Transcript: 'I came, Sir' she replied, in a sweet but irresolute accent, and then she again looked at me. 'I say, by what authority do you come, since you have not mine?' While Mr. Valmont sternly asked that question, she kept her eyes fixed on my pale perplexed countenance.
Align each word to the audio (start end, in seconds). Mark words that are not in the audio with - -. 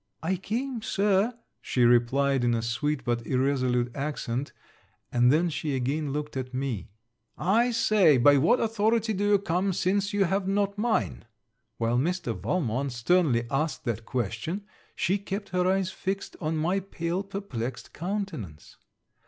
'I 0.23 0.37
came, 0.37 0.81
Sir' 0.81 1.37
she 1.61 1.83
replied, 1.85 2.43
in 2.43 2.55
a 2.55 2.63
sweet 2.63 3.03
but 3.03 3.23
irresolute 3.27 3.95
accent, 3.95 4.51
and 5.11 5.31
then 5.31 5.47
she 5.47 5.75
again 5.75 6.11
looked 6.11 6.35
at 6.35 6.55
me. 6.55 6.89
'I 7.37 7.69
say, 7.69 8.17
by 8.17 8.37
what 8.37 8.59
authority 8.59 9.13
do 9.13 9.23
you 9.27 9.37
come, 9.37 9.71
since 9.73 10.11
you 10.11 10.23
have 10.25 10.47
not 10.47 10.75
mine?' 10.75 11.25
While 11.77 11.99
Mr. 11.99 12.35
Valmont 12.35 12.91
sternly 12.93 13.43
asked 13.51 13.85
that 13.85 14.03
question, 14.05 14.65
she 14.95 15.19
kept 15.19 15.49
her 15.49 15.67
eyes 15.67 15.91
fixed 15.91 16.35
on 16.41 16.57
my 16.57 16.79
pale 16.79 17.21
perplexed 17.21 17.93
countenance. 17.93 18.77